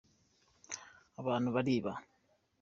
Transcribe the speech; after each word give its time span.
abantu 1.19 1.49
bariba. 1.55 1.91